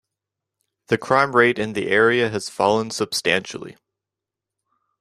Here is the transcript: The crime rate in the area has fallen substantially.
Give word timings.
The 0.87 0.97
crime 0.97 1.35
rate 1.35 1.59
in 1.59 1.73
the 1.73 1.89
area 1.89 2.29
has 2.31 2.49
fallen 2.49 2.89
substantially. 2.89 3.77